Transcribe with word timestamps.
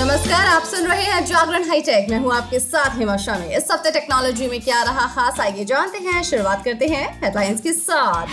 नमस्कार, 0.00 0.46
आप 0.46 0.62
सुन 0.62 0.86
रहे 0.86 1.02
हैं 1.02 1.26
जागरण 1.26 1.68
हाईटेक। 1.68 2.10
मैं 2.10 2.18
हूँ 2.18 2.34
आपके 2.34 2.60
साथ 2.60 2.98
हिमा 2.98 3.16
शामी। 3.16 3.56
इस 3.56 3.68
हफ़्ते 3.72 3.90
टेक्नोलॉजी 3.90 4.46
में 4.46 4.60
क्या 4.60 4.82
रहा 4.82 5.06
खास, 5.06 5.40
आइए 5.40 5.64
जानते 5.64 5.98
हैं। 5.98 6.22
शुरुआत 6.22 6.64
करते 6.64 6.86
हैं 6.86 7.24
हेडलाइंस 7.24 7.60
के 7.60 7.72
साथ। 7.72 8.26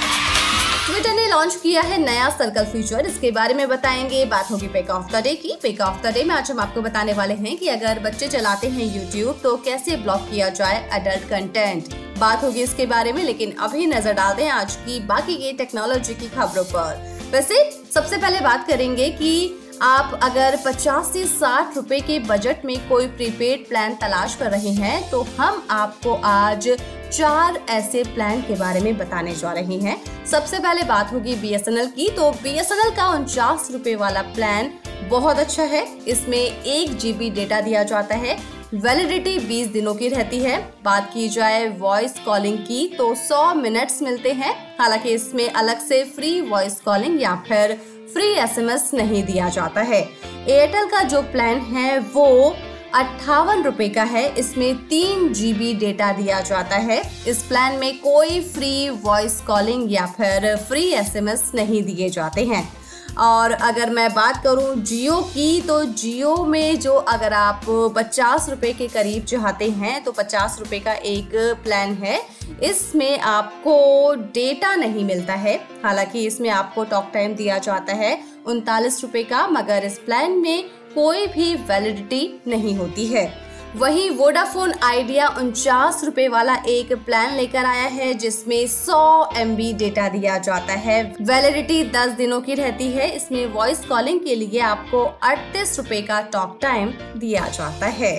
ट्विटर 0.86 1.10
ने 1.10 1.30
लॉन्च 1.30 1.56
किया 1.56 1.82
है 1.82 1.98
नया 1.98 2.30
सर्कल 2.30 2.66
फीचर। 2.66 3.06
इसके 3.06 3.32
बारे 3.32 3.54
में 3.54 3.70
बताएँगे। 3.70 4.26
बात 4.26 4.52
होगी 4.52 4.68
पेक 4.68 4.90
ऑफ़ 4.90 5.12
द 5.12 5.16
डे 5.16 5.36
की। 5.36 5.60
पेक 5.64 5.82
ऑफ़ 5.82 6.08
द 6.08 6.14
डे 6.14 6.24
में 6.24 6.36
आज 6.36 6.52
हम 6.52 6.60
आपको 6.60 6.82
बताने 6.82 7.14
वाले 7.14 7.34
हैं 7.34 7.58
कि 7.58 7.68
अगर 7.68 8.00
बच्चे 8.00 8.28
चलाते 8.28 8.68
हैं 8.68 9.04
यूट्यूब 9.04 9.40
तो 9.44 9.58
कैसे 9.58 9.96
ब्लॉक 9.96 10.22
किया 10.32 10.50
जाए 10.50 10.90
अडल्ट 10.90 11.30
कंटेंट 11.30 12.07
बात 12.18 12.44
होगी 12.44 12.62
इसके 12.62 12.86
बारे 12.86 13.14
में, 13.14 13.24
लेकिन 13.24 13.52
अभी 13.60 13.86
नज़र 13.86 14.14
डालते 14.14 14.44
हैं 14.44 14.52
आज 14.52 14.76
की 14.78 15.00
बाकी 15.06 15.36
की 15.36 15.52
टेक्नोलॉजी 15.54 16.14
की 16.14 16.28
खबरों 16.30 16.64
पर। 16.66 17.06
वैसे, 17.32 17.64
सबसे 17.94 18.18
पहले 18.18 18.40
बात 18.42 18.68
करेंगे 18.68 19.10
कि 19.12 19.64
आप 19.82 20.20
अगर 20.24 20.56
50 20.58 21.12
से 21.14 21.24
60 21.30 21.76
रुपए 21.76 22.00
के 22.00 22.18
बजट 22.20 22.64
में 22.66 22.78
कोई 22.90 23.08
प्रीपेड 23.08 23.68
प्लान 23.70 23.96
तलाश 23.96 24.36
कर 24.36 24.52
रहे 24.52 24.70
हैं 24.70 25.10
तो 25.10 25.22
हम 25.38 25.62
आपको 25.72 26.14
आज 26.26 26.70
चार 27.12 27.60
ऐसे 27.70 28.04
प्लान 28.06 28.42
के 28.42 28.56
बारे 28.56 28.80
में 28.80 28.98
बताने 28.98 29.36
जा 29.36 29.52
रहे 29.52 29.78
हैं। 29.78 30.26
सबसे 30.26 30.60
पहले 30.60 30.84
बात 30.84 31.14
होगी 31.14 31.36
बीएसएनएल 31.36 31.88
की 31.90 32.10
तो 32.10 32.32
बी 32.34 32.58
का 32.96 33.08
उनचास 33.10 33.70
रुपए 33.72 33.96
वाला 33.96 34.22
प्लान 34.34 34.72
बहुत 35.10 35.40
अच्छा 35.40 35.64
है। 35.66 35.86
इसमें 36.08 36.38
एक 36.38 36.98
जीबी 36.98 37.30
डेटा 37.30 37.62
दिया 37.62 37.84
जाता 37.84 38.16
है 38.16 38.38
वैलिडिटी 38.74 39.38
20 39.40 39.68
दिनों 39.68 39.94
की 39.96 40.08
रहती 40.08 40.40
है। 40.40 40.58
बात 40.86 41.10
की 41.14 41.28
जाए 41.30 41.68
वॉइस 41.70 42.14
कॉलिंग 42.20 42.58
की 42.58 42.88
तो 42.88 43.14
100 43.16 43.54
मिनट्स 43.56 44.02
मिलते 44.02 44.32
हैं। 44.32 44.54
हालाँकि 44.80 45.10
इसमें 45.10 45.50
अलग 45.50 45.80
से 45.80 46.04
फ्री 46.04 46.42
वॉइस 46.42 46.80
कॉलिंग 46.82 47.22
या 47.22 47.36
फिर 47.48 47.74
फ्री 48.14 48.26
एसएमएस 48.34 48.90
नहीं 48.94 49.24
दिया 49.24 49.50
जाता 49.50 49.82
है। 49.82 50.02
एयरटेल 50.50 50.86
का 50.86 51.04
जो 51.04 51.22
प्लान 51.22 51.58
है, 51.58 52.00
वो 52.00 52.56
अट्ठावन 52.96 53.64
रुपए 53.64 53.90
का 53.90 54.04
है। 54.04 54.28
इसमें 54.36 54.76
तीन 54.88 55.34
जीबी 55.34 55.74
डेटा 55.74 56.12
दिया 56.12 56.42
जाता 56.42 56.76
है। 56.76 57.02
इस 57.28 57.44
प्लान 57.44 57.76
में 57.76 57.98
कोई 57.98 58.42
फ्री 58.42 58.90
वॉइस 58.90 59.42
कॉलिंग 59.42 59.94
या 59.94 60.06
फिर 60.06 60.56
फ्री 60.56 60.90
एसएमएस 60.94 61.52
नहीं 61.56 61.84
दिए 61.84 62.10
जाते 62.10 62.46
हैं। 62.46 62.87
और 63.18 63.52
अगर 63.52 63.90
मैं 63.90 64.10
बात 64.14 64.42
करूँ 64.44 64.76
जियो 64.76 65.20
की 65.24 65.62
तो 65.62 65.84
जियो 65.84 66.36
में 66.46 66.80
जो 66.80 66.94
अगर 66.94 67.34
आप 67.34 67.62
पचास 67.96 68.50
रुपये 68.50 68.74
के 68.74 68.88
करीब 68.88 69.24
चाहते 69.24 69.70
हैं 69.72 70.04
तो 70.04 70.12
पचास 70.12 70.58
रुपये 70.60 70.80
का 70.80 70.94
एक 70.94 71.30
प्लान 71.64 71.94
है। 71.94 72.22
इसमें 72.64 73.20
आपको 73.20 74.14
डेटा 74.34 74.76
नहीं 74.76 75.04
मिलता 75.06 75.34
है। 75.36 75.56
हालाँकि 75.84 76.26
इसमें 76.26 76.50
आपको 76.50 76.84
टॉक 76.84 77.10
टाइम 77.14 77.36
दिया 77.36 77.58
जाता 77.60 77.94
है 77.94 78.18
उनतालीस 78.46 79.02
रुपये 79.04 79.24
का, 79.24 79.48
मगर 79.48 79.86
इस 79.86 79.98
प्लान 79.98 80.32
में 80.32 80.70
कोई 80.96 81.28
भी 81.28 81.54
वैलिडिटी 81.56 82.42
नहीं 82.48 82.76
होती 82.76 83.06
है। 83.08 83.47
वहीं 83.78 84.10
वोडाफोन 84.10 84.74
आइडिया 84.84 85.28
उनचास 85.28 86.04
रूपए 86.04 86.28
वाला 86.28 86.54
एक 86.68 86.94
प्लान 87.06 87.36
लेकर 87.36 87.66
आया 87.66 87.88
है, 87.88 88.14
जिसमें 88.14 88.68
100 88.68 89.32
एम 89.38 89.56
डेटा 89.56 90.08
दिया 90.10 90.38
जाता 90.38 90.74
है। 90.74 91.02
वैलिडिटी 91.22 91.84
10 91.84 92.12
दिनों 92.12 92.40
की 92.42 92.54
रहती 92.54 92.88
है। 92.92 93.10
इसमें 93.16 93.46
वॉइस 93.46 93.80
कॉलिंग 93.86 94.20
के 94.20 94.36
लिए 94.36 94.60
आपको 94.60 95.04
अड़तीस 95.24 95.78
रूपए 95.78 96.02
का 96.02 96.22
टॉक 96.22 96.58
टाइम 96.62 96.94
दिया 97.18 97.48
जाता 97.48 97.86
है। 97.86 98.16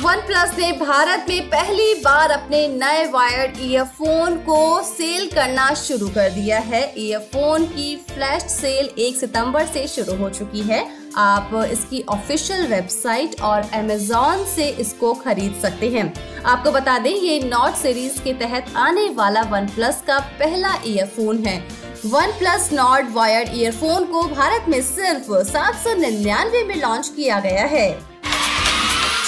वन 0.00 0.20
प्लस 0.20 0.54
ने 0.58 0.72
भारत 0.72 1.26
में 1.28 1.48
पहली 1.48 1.94
बार 1.94 2.30
अपने 2.30 2.66
नए 2.68 3.04
वायर्ड 3.06 3.58
ईयरफोन 3.60 4.36
को 4.38 4.82
सेल 4.82 5.30
करना 5.30 5.72
शुरू 5.74 6.08
कर 6.08 6.30
दिया 6.30 6.58
है। 6.58 6.82
ईयरफोन 6.98 7.64
की 7.66 7.94
फ्लैश 8.10 8.42
सेल 8.42 8.90
एक 8.98 9.16
सितंबर 9.16 9.66
से 9.66 9.86
शुरू 9.88 10.16
हो 10.16 10.30
चुकी 10.30 10.60
है। 10.60 10.99
आप 11.16 11.50
इसकी 11.72 12.02
ऑफिशियल 12.08 12.66
वेबसाइट 12.66 13.40
और 13.40 13.62
अमेजोन 13.74 14.44
से 14.46 14.68
इसको 14.80 15.12
खरीद 15.14 15.54
सकते 15.62 15.88
हैं। 15.88 16.12
आपको 16.42 16.72
बता 16.72 16.98
दें, 16.98 17.10
ये 17.10 17.40
नॉट 17.40 17.74
सीरीज़ 17.74 18.20
के 18.22 18.32
तहत 18.34 18.72
आने 18.76 19.08
वाला 19.08 19.42
वन 19.42 19.66
प्लस 19.66 20.02
का 20.06 20.18
पहला 20.38 20.74
ईयरफोन 20.86 21.44
है। 21.44 21.58
One 22.06 22.32
plus 22.38 22.68
Nord 22.72 23.12
wired 23.12 23.48
earphone 23.54 24.04
को 24.04 24.22
भारत 24.24 24.68
में 24.68 24.80
सिर्फ़ 24.82 25.32
सात 25.44 25.74
सौ 25.74 25.94
निन्यानवे 25.94 26.64
में 26.64 26.76
लॉन्च 26.76 27.08
किया 27.08 27.40
गया 27.40 27.64
है। 27.66 28.09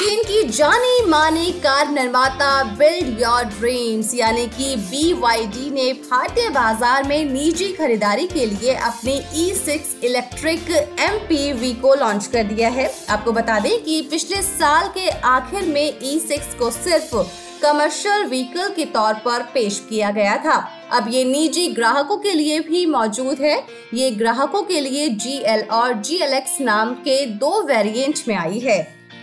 चीन 0.02 0.22
की 0.22 0.42
जानी 0.44 1.04
मानी 1.08 1.50
कार 1.62 1.88
निर्माता 1.88 2.62
बिल्ड 2.78 3.20
योर 3.20 3.42
ड्रीम्स, 3.48 4.14
यानी 4.14 4.46
कि 4.54 4.74
BYD 4.76 5.70
ने 5.72 5.92
भारतीय 5.92 6.48
बाज़ार 6.48 7.02
में 7.08 7.24
निजी 7.24 7.68
खरीदारी 7.72 8.26
के 8.26 8.46
लिए 8.46 8.74
अपनी 8.74 9.14
E6 9.42 10.04
इलेक्ट्रिक 10.04 10.70
MPV 11.00 11.74
को 11.80 11.94
लॉन्च 11.94 12.26
कर 12.26 12.44
दिया 12.44 12.68
है। 12.68 12.90
आपको 13.10 13.32
बता 13.32 13.58
दें 13.60 13.82
कि 13.84 14.00
पिछले 14.10 14.40
साल 14.42 14.88
के 14.88 15.08
आखिर 15.08 15.68
में 15.68 16.00
E6 16.00 16.54
को 16.58 16.70
सिर्फ़ 16.72 17.14
कमर्शियल 17.62 18.26
व्हीकल 18.26 18.68
के 18.68 18.84
तौर 18.94 19.14
पर 19.24 19.42
पेश 19.54 19.78
किया 19.88 20.10
गया 20.10 20.36
था। 20.36 20.56
अब 20.92 21.08
ये 21.08 21.24
निजी 21.24 21.66
ग्राहकों 21.68 22.16
के 22.16 22.32
लिए 22.32 22.58
भी 22.60 22.84
मौजूद 22.86 23.40
है। 23.40 23.56
ये 23.94 24.10
ग्राहकों 24.12 24.62
के 24.62 24.80
लिए 24.80 25.08
GL 25.16 25.68
और 25.70 25.94
GLX 26.02 26.60
नाम 26.60 26.92
के 27.04 27.24
दो 27.36 27.62
वेरिएंट 27.62 28.22
में 28.28 28.34
आई 28.36 28.58
है। 28.58 28.80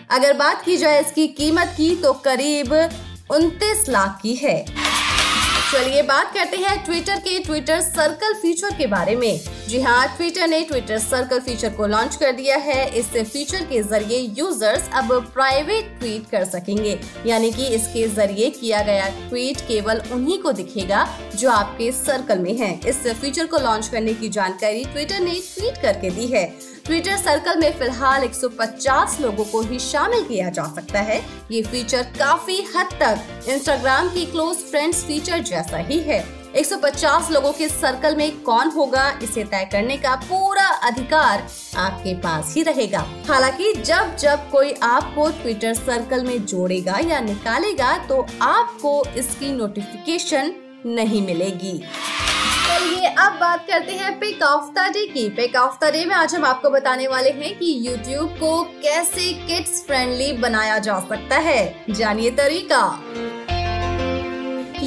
अगर 0.09 0.34
बात 0.34 0.64
की 0.66 0.75
जाए 0.78 1.02
इसकी 1.02 1.28
कीमत 1.30 1.74
की 1.78 1.96
तो 1.96 2.12
करीब 2.25 2.74
उनतीस 3.31 3.90
लाख 3.90 4.20
की 4.22 4.34
है। 4.36 4.64
चलिए 5.72 6.02
बात 6.03 6.34
करते 6.34 6.58
हैं 6.58 6.78
ट्विटर 6.86 7.18
के 7.18 7.38
ट्विटर 7.40 7.81
सर्कल 7.81 8.34
फीचर 8.34 8.74
के 8.78 8.88
बारे 8.88 9.16
में। 9.16 9.40
जी 9.68 9.81
हाँ 9.81 10.08
ट्विटर 10.16 10.48
ने 10.48 10.62
ट्विटर 10.62 10.98
सर्कल 11.00 11.40
फीचर 11.40 11.74
को 11.74 11.88
लॉन्च 11.88 12.16
कर 12.16 12.31
दिया 12.31 12.56
है। 12.58 12.88
इस 13.00 13.09
फीचर 13.24 13.66
के 13.66 13.81
ज़रिए 13.84 14.19
यूज़र्स 14.38 14.90
अब 14.94 15.14
प्राइवेट 15.34 15.94
ट्वीट 16.00 16.30
कर 16.31 16.46
सकेंगे। 16.46 16.98
यानी 17.25 17.52
कि 17.52 17.68
इसके 17.68 18.08
ज़रिए 18.08 18.50
किया 18.50 18.81
गया 18.84 19.08
ट्वीट 19.19 19.62
केवल 19.68 20.02
उन्हीं 20.12 20.38
को 20.40 20.52
दिखेगा 20.52 21.08
जो 21.36 21.50
आपके 21.52 21.92
सर्कल 21.92 22.40
में 22.40 22.56
है। 22.58 22.74
इस 22.90 23.06
फीचर 23.22 23.46
को 23.46 23.58
लॉन्च 23.59 23.88
करने 23.88 24.14
की 24.14 24.30
जानकारी 24.30 24.84
ट्विटर 24.86 25.19
ने 25.19 25.40
ट्वीट 25.53 25.81
करके 25.81 26.09
दी 26.09 26.28
है। 26.28 26.46
ट्विटर 26.86 27.18
सर्कल 27.18 27.60
में 27.60 27.72
फ़िलहाल 27.80 28.24
150 28.24 29.20
लोगों 29.22 29.46
को 29.46 29.62
ही 29.62 29.80
शामिल 29.80 30.24
किया 30.24 30.50
जा 30.50 30.64
सकता 30.76 31.00
है। 31.00 31.22
ये 31.52 31.62
फीचर 31.64 32.04
काफ़ी 32.20 32.62
हद 32.76 32.94
तक 33.00 33.50
इंस्टाग्राम 33.50 34.10
की 34.10 34.26
क्लोज 34.26 34.58
फ्रेंड्स 34.72 35.04
फीचर 35.04 35.40
जैसा 35.44 35.78
ही 35.80 36.00
है। 36.00 36.24
150 36.56 37.30
लोगों 37.32 37.52
के 37.54 37.68
सर्कल 37.70 38.16
में 38.16 38.42
कौन 38.44 38.70
होगा, 38.70 39.10
इसे 39.24 39.44
तय 39.44 39.68
करने 39.72 39.98
का 39.98 40.16
पूरा 40.16 40.68
अधिकार 40.88 41.48
आपके 41.78 42.14
पास 42.16 42.54
ही 42.56 42.64
रहेगा। 42.64 43.06
हालाँकि 43.28 43.74
जब 43.74 44.16
जब 44.16 44.50
कोई 44.52 44.74
आपको 44.84 45.30
ट्विटर 45.42 45.74
सर्कल 45.74 46.24
में 46.24 46.46
जोड़ेगा 46.46 46.98
या 47.04 47.20
निकालेगा 47.20 47.98
तो 48.08 48.26
आपको 48.42 49.04
इसकी 49.18 49.52
नोटिफिकेशन 49.52 50.54
नहीं 50.86 51.22
मिलेगी। 51.22 51.82
चलिए 52.80 53.08
अब 53.08 53.34
बात 53.34 53.68
करते 53.68 53.94
हैं 53.94 54.20
पिक 54.20 54.44
ऑफ़ 54.44 54.74
द 54.74 54.80
डे 54.80 55.06
की। 55.08 55.30
पिक 55.30 55.56
ऑफ़ 55.56 55.86
द 55.86 55.94
डे 55.94 56.06
में 56.06 56.16
आज 56.16 56.36
हम 56.36 56.46
आपको 56.46 56.70
बताने 56.70 57.08
वाले 57.08 57.30
हैं 57.30 57.60
कि 57.60 57.88
YouTube 57.88 58.40
को 58.40 58.64
कैसे 58.64 59.34
किड्स 59.34 59.84
फ्रेंडली 59.88 60.34
बनाया 60.34 60.78
जा 60.78 61.00
सकता 61.00 61.36
है। 61.36 61.86
जानिए 61.90 62.32
तरीका। 62.32 63.04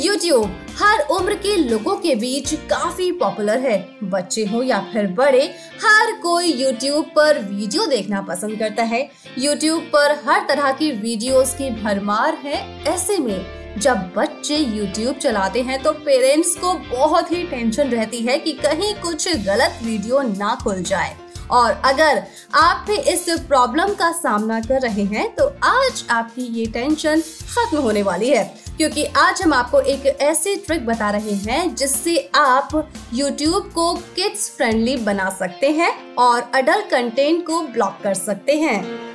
YouTube, 0.03 0.49
हर 0.83 1.01
उम्र 1.01 1.35
के 1.35 1.57
लोगों 1.57 1.97
के 1.97 2.15
बीच 2.15 2.55
काफ़ी 2.55 3.13
पॉपुलर 3.13 3.59
है। 3.59 3.97
बच्चे 4.05 4.45
हो 4.45 4.63
या 4.63 4.81
फिर 4.93 5.07
बड़े, 5.07 5.55
हर 5.85 6.13
कोई 6.13 6.65
YouTube 6.65 7.05
पर 7.17 7.39
वीडियो 7.39 7.87
देखना 7.87 8.23
पसंद 8.23 8.59
करता 8.59 8.83
है। 8.83 9.11
YouTube 9.39 9.81
पर 9.81 10.23
हर 10.27 10.47
तरह 10.49 10.73
की 10.73 10.93
वीडियोस 10.93 11.55
की 11.55 11.71
भरमार 11.71 12.35
है 12.35 12.85
ऐसे 12.85 13.19
में। 13.19 13.62
जब 13.79 14.11
बच्चे 14.17 14.59
YouTube 14.67 15.19
चलाते 15.19 15.61
हैं 15.63 15.83
तो 15.83 15.93
पेरेंट्स 15.93 16.55
को 16.57 16.73
बहुत 16.75 17.31
ही 17.33 17.43
टेंशन 17.43 17.91
रहती 17.91 18.19
है 18.19 18.39
कि 18.39 18.53
कहीं 18.53 18.95
कुछ 18.95 19.29
गलत 19.47 19.79
वीडियो 19.83 20.21
ना 20.23 20.55
खुल 20.63 20.83
जाए। 20.83 21.17
और 21.51 21.73
अगर 21.85 22.23
आप 22.55 22.85
भी 22.89 22.97
इस 23.11 23.25
प्रॉब्लम 23.49 23.95
का 23.95 24.11
सामना 24.13 24.61
कर 24.61 24.81
रहे 24.81 25.05
हैं 25.05 25.29
तो 25.35 25.47
आज 25.65 26.05
आपकी 26.11 26.43
ये 26.43 26.67
टेंशन 26.67 27.21
खत्म 27.21 27.79
होने 27.79 28.03
वाली 28.03 28.31
है। 28.31 28.45
क्योंकि 28.77 29.05
आज 29.05 29.43
हम 29.43 29.53
आपको 29.53 29.81
एक 29.81 30.07
ऐसी 30.07 30.55
ट्रिक 30.57 30.87
बता 30.87 31.11
रहे 31.11 31.33
हैं, 31.33 31.75
जिससे 31.75 32.17
आप 32.35 32.71
YouTube 33.15 33.73
को 33.73 33.95
किड्स 34.17 34.49
फ्रेंडली 34.51 34.97
बना 34.97 35.29
सकते 35.31 35.71
हैं 35.71 35.93
और 36.15 36.51
अडल्ट 36.55 36.91
कंटेंट 36.91 37.47
को 37.47 37.61
ब्लॉक 37.63 37.99
कर 38.03 38.15
सकते 38.15 38.57
हैं। 38.57 39.12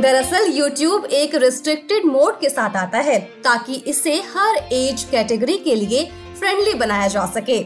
दरअसल 0.00 0.46
YouTube 0.52 1.04
एक 1.06 1.34
रिस्ट्रिक्टेड 1.34 2.04
मोड 2.04 2.38
के 2.40 2.48
साथ 2.48 2.76
आता 2.76 2.98
है, 2.98 3.18
ताकि 3.44 3.74
इसे 3.86 4.14
हर 4.26 4.56
एज 4.72 5.02
कैटेगरी 5.10 5.56
के 5.58 5.74
लिए 5.74 6.04
फ्रेंडली 6.38 6.74
बनाया 6.74 7.08
जा 7.08 7.24
सके। 7.26 7.58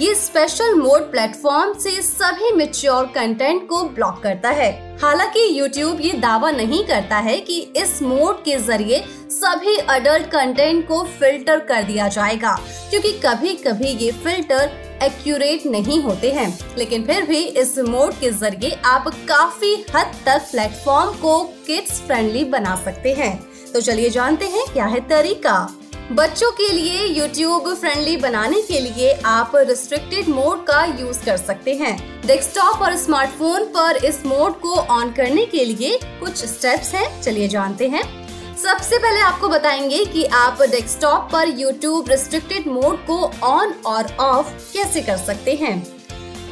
ये 0.00 0.14
स्पेशल 0.14 0.74
मोड 0.74 1.02
प्लेटफॉर्म 1.10 1.72
से 1.74 1.90
सभी 2.02 2.50
मिच्योर 2.52 3.04
कंटेंट 3.14 3.68
को 3.68 3.82
ब्लॉक 3.84 4.20
करता 4.22 4.50
है। 4.50 4.70
हालाँकि 4.98 5.46
YouTube 5.58 6.00
ये 6.00 6.12
दावा 6.14 6.50
नहीं 6.50 6.84
करता 6.86 7.16
है 7.18 7.38
कि 7.40 7.60
इस 7.76 8.02
मोड 8.02 8.42
के 8.44 8.56
ज़रिए 8.58 9.02
सभी 9.30 9.76
अडल्ट 9.76 10.26
कंटेंट 10.26 10.86
को 10.88 11.02
फ़िल्टर 11.20 11.60
कर 11.60 11.82
दिया 11.82 12.08
जाएगा, 12.08 12.56
क्योंकि 12.90 13.12
कभी 13.24 13.54
कभी 13.58 13.96
ये 13.96 14.10
फ़िल्टर 14.14 14.85
एक्यूरेट 15.02 15.66
नहीं 15.66 16.00
होते 16.00 16.30
हैं। 16.32 16.76
लेकिन 16.78 17.04
फिर 17.04 17.26
भी 17.26 17.42
इस 17.42 17.78
मोड 17.78 18.14
के 18.14 18.30
ज़रिए 18.30 18.80
आप 18.84 19.08
काफ़ी 19.08 19.86
हद 19.96 20.14
तक 20.26 20.38
प्लेटफॉर्म 20.50 21.10
को 21.10 21.38
किड्स 21.38 21.92
फ्रेंडली 21.92 22.44
बना 22.44 22.82
सकते 22.84 23.12
हैं। 23.12 23.46
तो 23.72 23.80
चलिए 23.80 24.10
जानते 24.10 24.44
हैं 24.44 24.66
क्या 24.72 24.84
है 24.84 25.08
तरीका। 25.08 25.78
बच्चों 26.12 26.50
के 26.50 26.72
लिए 26.72 27.20
YouTube 27.20 27.74
फ्रेंडली 27.74 28.16
बनाने 28.16 28.62
के 28.62 28.80
लिए 28.80 29.12
आप 29.12 29.52
रिस्ट्रिक्टेड 29.54 30.28
मोड 30.28 30.64
का 30.64 30.84
यूज़ 30.84 31.24
कर 31.24 31.36
सकते 31.36 31.74
हैं। 31.74 32.22
डेस्कटॉप 32.26 32.82
और 32.82 32.96
स्मार्टफ़ोन 32.96 33.64
पर 33.64 33.96
इस 33.96 34.26
मोड 34.26 34.60
को 34.60 34.74
ऑन 34.74 35.12
करने 35.12 35.46
के 35.46 35.64
लिए 35.64 35.98
कुछ 36.04 36.44
स्टेप्स 36.44 36.94
हैं। 36.94 37.22
चलिए 37.22 37.48
जानते 37.48 37.88
हैं। 37.88 38.25
सबसे 38.62 38.98
पहले 38.98 39.20
आपको 39.20 39.48
बताएँगे 39.48 40.04
कि 40.04 40.24
आप 40.24 40.62
डेस्कटॉप 40.62 41.28
पर 41.32 41.48
YouTube 41.48 42.08
रिस्ट्रिक्टेड 42.08 42.66
मोड 42.66 43.04
को 43.06 43.18
ऑन 43.44 43.72
और 43.86 44.06
ऑफ़ 44.20 44.52
कैसे 44.72 45.00
कर 45.02 45.16
सकते 45.16 45.54
हैं। 45.54 45.76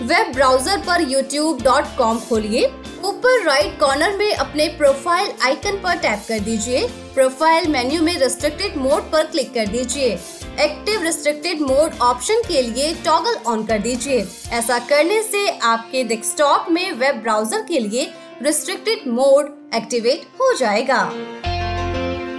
वेब 0.03 0.33
ब्राउज़र 0.35 0.79
पर 0.79 1.05
youtube.com 1.05 2.21
खोलिए। 2.29 2.67
ऊपर 3.05 3.43
राइट 3.45 3.79
कॉर्नर 3.81 4.17
में 4.17 4.35
अपने 4.35 4.67
प्रोफ़ाइल 4.69 5.33
आइकन 5.45 5.77
पर 5.77 5.97
टैप 5.99 6.25
कर 6.29 6.41
दीजिए। 6.41 6.87
प्रोफ़ाइल 7.15 7.69
मेन्यू 7.69 8.03
में 8.03 8.17
रिस्ट्रिक्टेड 8.19 8.77
मोड 8.77 9.11
पर 9.13 9.27
क्लिक 9.27 9.53
कर 9.55 9.67
दीजिए। 9.67 10.13
एक्टिव 10.61 11.03
रिस्ट्रिक्टेड 11.03 11.61
मोड 11.61 11.99
ऑप्शन 12.03 12.43
के 12.49 12.63
लिए 12.63 12.93
टॉगल 13.05 13.39
ऑन 13.47 13.65
कर 13.67 13.79
दीजिए। 13.79 14.27
ऐसा 14.53 14.79
करने 14.89 15.23
से 15.23 15.49
आपके 15.65 16.05
डेस्कटॉप 16.05 16.67
में 16.71 16.93
वेब 16.93 17.23
ब्राउज़र 17.23 17.65
के 17.69 17.79
लिए 17.79 18.11
रिस्ट्रिक्टेड 18.43 19.09
मोड 19.09 19.53
एक्टिवेट 19.75 20.27
हो 20.41 20.53
जाएगा। 20.57 21.03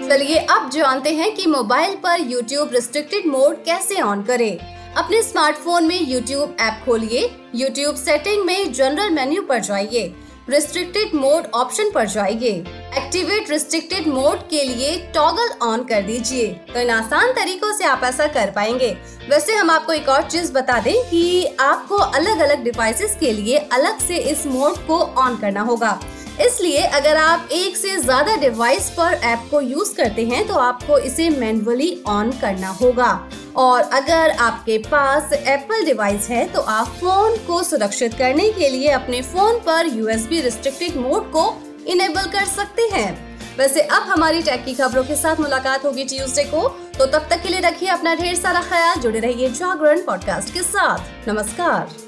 चलिए 0.09 0.37
अब 0.37 0.69
जानते 0.69 1.09
हैं 1.09 1.35
कि 1.35 1.45
मोबाइल 1.45 1.95
पर 1.95 2.19
YouTube 2.21 2.73
रिस्ट्रिक्टेड 2.73 3.25
मोड 3.27 3.63
कैसे 3.63 4.01
ऑन 4.01 4.23
करें। 4.23 4.57
अपने 4.93 5.21
स्मार्टफ़ोन 5.21 5.83
में 5.83 5.99
YouTube 6.07 6.61
ऐप 6.61 6.85
खोलिए। 6.85 7.35
YouTube 7.55 7.95
सेटिंग 7.95 8.45
में 8.45 8.73
जनरल 8.73 9.09
मेन्यू 9.09 9.41
पर 9.41 9.59
जाइए। 9.59 10.15
रिस्ट्रिक्टेड 10.49 11.15
मोड 11.15 11.45
ऑप्शन 11.53 11.91
पर 11.91 12.07
जाइए। 12.07 12.51
एक्टिवेट 12.97 13.49
रिस्ट्रिक्टेड 13.49 14.07
मोड 14.07 14.47
के 14.49 14.63
लिए 14.63 14.97
टॉगल 15.15 15.49
ऑन 15.61 15.83
कर 15.83 16.01
दीजिए। 16.01 16.47
तो 16.47 16.79
इन 16.79 16.89
आसान 16.89 17.31
तरीकों 17.31 17.77
से 17.77 17.83
आप 17.83 18.01
ऐसा 18.03 18.27
कर 18.27 18.51
पाएँगे। 18.51 18.97
वैसे 19.29 19.55
हम 19.55 19.69
आपको 19.69 19.93
एक 19.93 20.09
और 20.09 20.21
चीज़ 20.21 20.53
बता 20.53 20.79
दें 20.79 21.09
कि 21.09 21.45
आपको 21.59 21.95
अलग 21.95 22.39
अलग 22.39 22.63
डिवाइसेस 22.63 23.17
के 23.19 23.31
लिए 23.31 23.57
अलग 23.57 23.99
से 23.99 24.17
इस 24.17 24.47
मोड 24.47 24.87
को 24.87 24.99
ऑन 24.99 25.37
करना 25.37 25.61
होगा। 25.61 25.99
इसलिए 26.41 26.81
अगर 26.89 27.17
आप 27.17 27.49
एक 27.51 27.77
से 27.77 27.95
ज़्यादा 27.97 28.35
डिवाइस 28.35 28.89
पर 28.89 29.13
ऐप 29.23 29.47
को 29.51 29.59
यूज़ 29.61 29.93
करते 29.97 30.25
हैं 30.25 30.45
तो 30.47 30.53
आपको 30.55 30.97
इसे 30.99 31.29
मैनुअली 31.29 32.03
ऑन 32.07 32.31
करना 32.31 32.69
होगा। 32.71 33.11
और 33.57 33.81
अगर 33.81 34.29
आपके 34.31 34.77
पास 34.87 35.33
एप्पल 35.33 35.85
डिवाइस 35.85 36.29
है 36.29 36.45
तो 36.53 36.61
आप 36.61 36.87
फ़ोन 36.95 37.37
को 37.47 37.61
सुरक्षित 37.63 38.13
करने 38.13 38.49
के 38.51 38.69
लिए 38.69 38.89
अपने 38.91 39.21
फ़ोन 39.23 39.59
पर 39.59 39.87
यूएसबी 39.89 40.41
रिस्ट्रिक्टेड 40.41 40.97
मोड 40.97 41.31
को 41.31 41.45
इनेबल 41.87 42.31
कर 42.31 42.45
सकते 42.47 42.89
हैं। 42.93 43.13
वैसे 43.57 43.81
अब 43.81 44.03
हमारी 44.03 44.41
टेक 44.41 44.65
की 44.65 44.73
खबरों 44.73 45.03
के 45.03 45.15
साथ 45.15 45.39
मुलाकात 45.39 45.85
होगी 45.85 46.03
ट्यूसडे 46.05 46.43
को। 46.43 46.67
तो 46.97 47.05
तब 47.07 47.27
तक 47.29 47.41
के 47.43 47.49
लिए 47.49 47.59
रखिए 47.61 47.89
अपना 47.89 48.15
ढेर 48.15 48.35
सारा 48.35 48.61
ख्याल, 48.61 48.99
जुड़े 49.01 49.19
रहिए 49.19 49.49
जागरण 49.51 50.01
पॉडकास्ट 50.01 50.53
के 50.53 50.63
साथ। 50.63 51.29
नमस्कार। 51.29 52.04